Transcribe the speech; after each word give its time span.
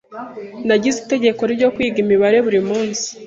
Nagize 0.67 0.97
itegeko 1.03 1.41
ryo 1.53 1.67
kwiga 1.75 1.97
imibare 2.03 2.37
buri 2.45 2.59
munsi. 2.69 3.07